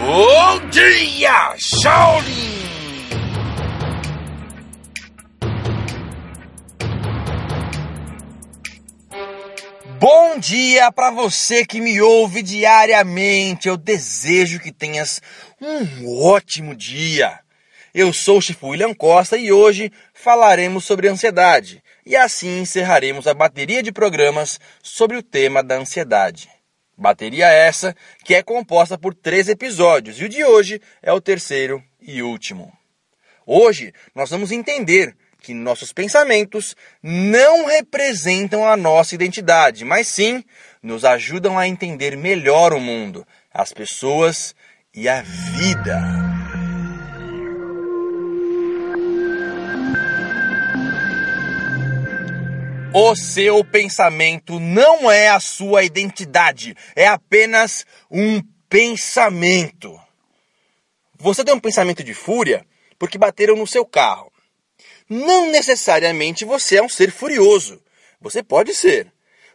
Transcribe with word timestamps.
Bom 0.00 0.68
dia, 0.70 1.54
Shaolin! 1.58 2.58
Bom 9.98 10.38
dia 10.38 10.90
para 10.90 11.10
você 11.10 11.66
que 11.66 11.82
me 11.82 12.00
ouve 12.00 12.42
diariamente. 12.42 13.68
Eu 13.68 13.76
desejo 13.76 14.58
que 14.58 14.72
tenhas 14.72 15.20
um 15.60 16.18
ótimo 16.24 16.74
dia. 16.74 17.38
Eu 17.92 18.10
sou 18.10 18.38
o 18.38 18.40
Chifu 18.40 18.68
William 18.68 18.94
Costa 18.94 19.36
e 19.36 19.52
hoje 19.52 19.92
falaremos 20.14 20.86
sobre 20.86 21.08
ansiedade. 21.08 21.82
E 22.06 22.16
assim 22.16 22.60
encerraremos 22.60 23.26
a 23.26 23.34
bateria 23.34 23.82
de 23.82 23.92
programas 23.92 24.58
sobre 24.82 25.18
o 25.18 25.22
tema 25.22 25.62
da 25.62 25.74
ansiedade. 25.74 26.48
Bateria 27.00 27.46
essa 27.46 27.96
que 28.22 28.34
é 28.34 28.42
composta 28.42 28.98
por 28.98 29.14
três 29.14 29.48
episódios 29.48 30.20
e 30.20 30.24
o 30.26 30.28
de 30.28 30.44
hoje 30.44 30.82
é 31.00 31.10
o 31.10 31.18
terceiro 31.18 31.82
e 31.98 32.22
último. 32.22 32.70
Hoje 33.46 33.94
nós 34.14 34.28
vamos 34.28 34.52
entender 34.52 35.16
que 35.40 35.54
nossos 35.54 35.94
pensamentos 35.94 36.76
não 37.02 37.64
representam 37.64 38.68
a 38.68 38.76
nossa 38.76 39.14
identidade, 39.14 39.82
mas 39.82 40.08
sim 40.08 40.44
nos 40.82 41.02
ajudam 41.02 41.58
a 41.58 41.66
entender 41.66 42.18
melhor 42.18 42.74
o 42.74 42.80
mundo, 42.80 43.26
as 43.50 43.72
pessoas 43.72 44.54
e 44.94 45.08
a 45.08 45.22
vida. 45.22 46.29
O 52.92 53.14
seu 53.14 53.64
pensamento 53.64 54.58
não 54.58 55.08
é 55.08 55.28
a 55.28 55.38
sua 55.38 55.84
identidade, 55.84 56.76
é 56.96 57.06
apenas 57.06 57.86
um 58.10 58.42
pensamento. 58.68 59.96
Você 61.16 61.44
tem 61.44 61.54
um 61.54 61.60
pensamento 61.60 62.02
de 62.02 62.12
fúria 62.12 62.66
porque 62.98 63.16
bateram 63.16 63.54
no 63.54 63.64
seu 63.64 63.86
carro. 63.86 64.32
Não 65.08 65.52
necessariamente 65.52 66.44
você 66.44 66.78
é 66.78 66.82
um 66.82 66.88
ser 66.88 67.12
furioso. 67.12 67.80
Você 68.20 68.42
pode 68.42 68.74
ser, 68.74 69.06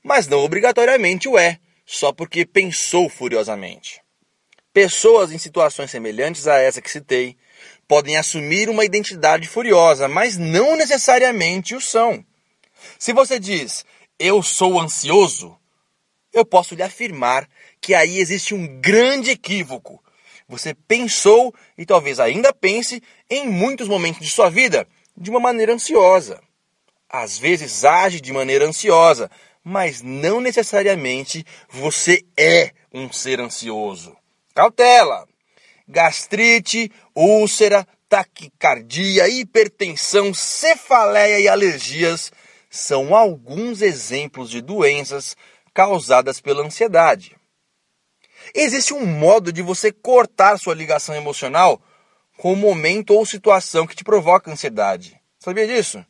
mas 0.00 0.28
não 0.28 0.38
obrigatoriamente 0.38 1.28
o 1.28 1.36
é, 1.36 1.58
só 1.84 2.12
porque 2.12 2.46
pensou 2.46 3.08
furiosamente. 3.08 4.00
Pessoas 4.72 5.32
em 5.32 5.38
situações 5.38 5.90
semelhantes 5.90 6.46
a 6.46 6.60
essa 6.60 6.80
que 6.80 6.90
citei 6.90 7.36
podem 7.88 8.16
assumir 8.16 8.68
uma 8.68 8.84
identidade 8.84 9.48
furiosa, 9.48 10.06
mas 10.06 10.38
não 10.38 10.76
necessariamente 10.76 11.74
o 11.74 11.80
são. 11.80 12.24
Se 12.98 13.12
você 13.12 13.38
diz, 13.38 13.84
eu 14.18 14.42
sou 14.42 14.80
ansioso, 14.80 15.58
eu 16.32 16.44
posso 16.44 16.74
lhe 16.74 16.82
afirmar 16.82 17.48
que 17.80 17.94
aí 17.94 18.18
existe 18.18 18.54
um 18.54 18.80
grande 18.80 19.30
equívoco. 19.30 20.02
Você 20.48 20.74
pensou 20.74 21.54
e 21.78 21.86
talvez 21.86 22.20
ainda 22.20 22.52
pense 22.52 23.02
em 23.30 23.46
muitos 23.46 23.88
momentos 23.88 24.20
de 24.20 24.30
sua 24.30 24.50
vida 24.50 24.86
de 25.16 25.30
uma 25.30 25.40
maneira 25.40 25.72
ansiosa. 25.72 26.40
Às 27.08 27.38
vezes 27.38 27.84
age 27.84 28.20
de 28.20 28.32
maneira 28.32 28.66
ansiosa, 28.66 29.30
mas 29.62 30.02
não 30.02 30.40
necessariamente 30.40 31.44
você 31.68 32.24
é 32.36 32.72
um 32.92 33.10
ser 33.12 33.40
ansioso. 33.40 34.16
Cautela! 34.54 35.26
Gastrite, 35.86 36.90
úlcera, 37.14 37.86
taquicardia, 38.08 39.28
hipertensão, 39.28 40.32
cefaleia 40.32 41.40
e 41.40 41.48
alergias 41.48 42.32
são 42.74 43.14
alguns 43.14 43.80
exemplos 43.80 44.50
de 44.50 44.60
doenças 44.60 45.36
causadas 45.72 46.40
pela 46.40 46.64
ansiedade. 46.64 47.36
Existe 48.52 48.92
um 48.92 49.06
modo 49.06 49.52
de 49.52 49.62
você 49.62 49.92
cortar 49.92 50.58
sua 50.58 50.74
ligação 50.74 51.14
emocional 51.14 51.80
com 52.36 52.52
o 52.52 52.56
momento 52.56 53.14
ou 53.14 53.24
situação 53.24 53.86
que 53.86 53.94
te 53.94 54.02
provoca 54.02 54.50
ansiedade. 54.50 55.20
Sabia 55.38 55.68
disso? 55.68 56.04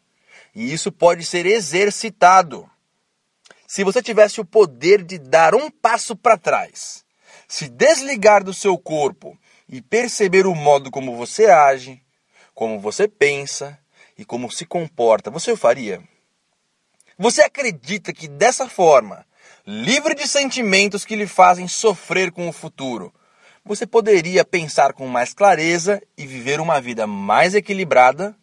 E 0.55 0.73
isso 0.73 0.91
pode 0.91 1.27
ser 1.27 1.45
exercitado. 1.45 2.69
Se 3.69 3.85
você 3.85 4.03
tivesse 4.03 4.41
o 4.41 4.45
poder 4.45 5.03
de 5.03 5.19
dar 5.19 5.55
um 5.55 5.71
passo 5.71 6.17
para 6.17 6.39
trás, 6.39 7.05
se 7.47 7.69
desligar 7.69 8.43
do 8.43 8.55
seu 8.55 8.79
corpo 8.79 9.39
e 9.69 9.83
perceber 9.83 10.47
o 10.47 10.55
modo 10.55 10.91
como 10.91 11.15
você 11.15 11.45
age, 11.45 12.03
como 12.55 12.81
você 12.81 13.07
pensa 13.07 13.79
e 14.17 14.25
como 14.25 14.51
se 14.51 14.65
comporta, 14.65 15.31
você 15.31 15.53
o 15.53 15.57
faria? 15.59 16.03
Você 17.19 17.43
acredita 17.43 18.13
que 18.13 18.27
dessa 18.27 18.69
forma, 18.69 19.25
livre 19.65 20.15
de 20.15 20.27
sentimentos 20.27 21.05
que 21.05 21.15
lhe 21.15 21.27
fazem 21.27 21.69
sofrer 21.69 22.33
com 22.33 22.49
o 22.49 22.53
futuro, 22.53 23.15
você 23.65 23.87
poderia 23.87 24.45
pensar 24.45 24.93
com 24.93 25.07
mais 25.07 25.33
clareza 25.33 26.03
e 26.19 26.27
viver 26.27 26.61
uma 26.61 26.81
vida 26.81 27.07
mais 27.07 27.55
equilibrada? 27.55 28.37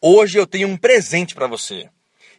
Hoje 0.00 0.38
eu 0.38 0.46
tenho 0.46 0.68
um 0.68 0.76
presente 0.76 1.34
para 1.34 1.46
você. 1.46 1.88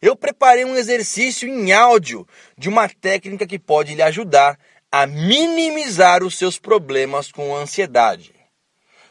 Eu 0.01 0.15
preparei 0.15 0.63
um 0.63 0.75
exercício 0.75 1.49
em 1.49 1.71
áudio 1.71 2.27
de 2.57 2.69
uma 2.69 2.87
técnica 2.87 3.47
que 3.47 3.57
pode 3.57 3.95
lhe 3.95 4.01
ajudar 4.01 4.59
a 4.91 5.07
minimizar 5.07 6.23
os 6.23 6.37
seus 6.37 6.59
problemas 6.59 7.31
com 7.31 7.55
ansiedade. 7.55 8.35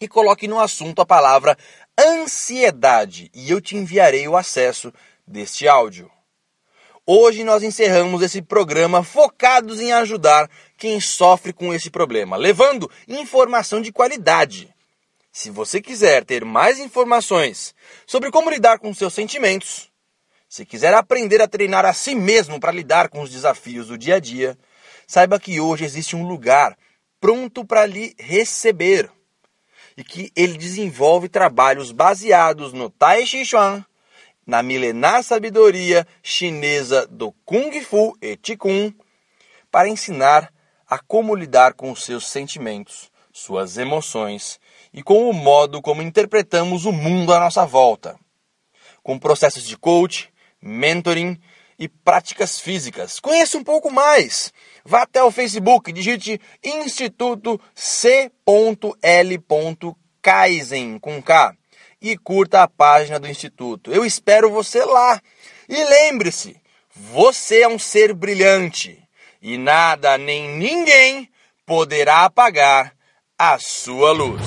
e 0.00 0.06
coloque 0.06 0.46
no 0.46 0.60
assunto 0.60 1.00
a 1.00 1.06
palavra 1.06 1.56
ansiedade 1.98 3.30
e 3.34 3.50
eu 3.50 3.60
te 3.60 3.76
enviarei 3.76 4.28
o 4.28 4.36
acesso 4.36 4.92
deste 5.26 5.66
áudio. 5.66 6.10
Hoje 7.04 7.42
nós 7.42 7.62
encerramos 7.62 8.22
esse 8.22 8.42
programa 8.42 9.02
focados 9.02 9.80
em 9.80 9.92
ajudar 9.92 10.48
quem 10.76 11.00
sofre 11.00 11.52
com 11.52 11.72
esse 11.72 11.90
problema, 11.90 12.36
levando 12.36 12.90
informação 13.08 13.80
de 13.80 13.90
qualidade. 13.90 14.72
Se 15.32 15.50
você 15.50 15.80
quiser 15.80 16.24
ter 16.24 16.44
mais 16.44 16.78
informações 16.78 17.74
sobre 18.06 18.30
como 18.30 18.50
lidar 18.50 18.78
com 18.78 18.92
seus 18.92 19.14
sentimentos, 19.14 19.90
se 20.48 20.64
quiser 20.64 20.94
aprender 20.94 21.40
a 21.40 21.48
treinar 21.48 21.84
a 21.84 21.92
si 21.92 22.14
mesmo 22.14 22.60
para 22.60 22.72
lidar 22.72 23.08
com 23.08 23.22
os 23.22 23.30
desafios 23.30 23.88
do 23.88 23.98
dia 23.98 24.16
a 24.16 24.20
dia, 24.20 24.58
saiba 25.06 25.40
que 25.40 25.60
hoje 25.60 25.84
existe 25.84 26.14
um 26.14 26.26
lugar 26.26 26.76
pronto 27.20 27.64
para 27.64 27.86
lhe 27.86 28.14
receber 28.18 29.10
e 29.98 30.04
que 30.04 30.30
ele 30.36 30.56
desenvolve 30.56 31.28
trabalhos 31.28 31.90
baseados 31.90 32.72
no 32.72 32.88
Tai 32.88 33.26
Chi 33.26 33.44
Chuan, 33.44 33.84
na 34.46 34.62
milenar 34.62 35.24
sabedoria 35.24 36.06
chinesa 36.22 37.04
do 37.08 37.32
Kung 37.44 37.72
Fu 37.80 38.16
e 38.22 38.36
Qigong, 38.36 38.94
para 39.72 39.88
ensinar 39.88 40.52
a 40.88 41.00
como 41.00 41.34
lidar 41.34 41.74
com 41.74 41.92
seus 41.96 42.28
sentimentos, 42.28 43.10
suas 43.32 43.76
emoções 43.76 44.60
e 44.94 45.02
com 45.02 45.28
o 45.28 45.32
modo 45.32 45.82
como 45.82 46.00
interpretamos 46.00 46.84
o 46.84 46.92
mundo 46.92 47.34
à 47.34 47.40
nossa 47.40 47.66
volta. 47.66 48.16
Com 49.02 49.18
processos 49.18 49.66
de 49.66 49.76
coach, 49.76 50.32
mentoring 50.62 51.40
e 51.78 51.88
práticas 51.88 52.58
físicas. 52.60 53.20
Conheça 53.20 53.56
um 53.56 53.64
pouco 53.64 53.90
mais. 53.90 54.52
Vá 54.84 55.02
até 55.02 55.22
o 55.22 55.30
Facebook, 55.30 55.92
digite 55.92 56.40
Instituto 56.62 57.60
C.L. 57.74 59.44
Kaizen 60.20 60.98
com 60.98 61.22
K 61.22 61.54
e 62.00 62.16
curta 62.16 62.62
a 62.62 62.68
página 62.68 63.18
do 63.20 63.28
Instituto. 63.28 63.92
Eu 63.92 64.04
espero 64.04 64.50
você 64.50 64.84
lá. 64.84 65.20
E 65.68 65.84
lembre-se, 65.84 66.56
você 66.94 67.62
é 67.62 67.68
um 67.68 67.78
ser 67.78 68.12
brilhante 68.12 69.02
e 69.40 69.56
nada 69.56 70.18
nem 70.18 70.48
ninguém 70.56 71.28
poderá 71.64 72.24
apagar 72.24 72.92
a 73.38 73.58
sua 73.58 74.12
luz. 74.12 74.42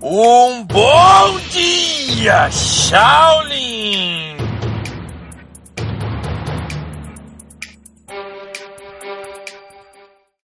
Um 0.00 0.64
bom 0.64 1.38
dia, 1.50 2.50
Shaolin! 2.50 4.31